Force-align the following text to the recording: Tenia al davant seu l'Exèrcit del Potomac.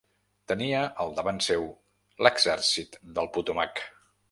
Tenia 0.51 0.79
al 1.03 1.13
davant 1.19 1.41
seu 1.49 1.67
l'Exèrcit 2.27 3.01
del 3.21 3.33
Potomac. 3.39 3.87